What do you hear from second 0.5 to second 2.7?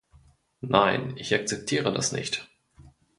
Nein, ich akzeptiere das nicht.